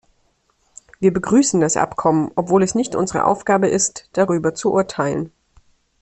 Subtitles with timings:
[0.99, 5.31] Wir begrüßen das Abkommen, obwohl es nicht unsere Aufgabe ist, darüber zu urteilen.